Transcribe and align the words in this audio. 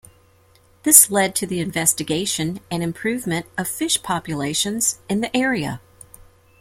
This 0.81 1.11
led 1.11 1.35
to 1.35 1.45
the 1.45 1.59
investigation 1.59 2.59
and 2.71 2.81
improvement 2.81 3.45
of 3.55 3.67
fish 3.67 4.01
populations 4.01 4.97
in 5.07 5.21
the 5.21 5.37
area. 5.37 5.79